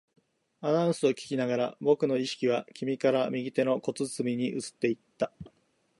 [0.61, 5.31] アナウンスを聞きながら、僕の意識は君から右手の小包に移っていった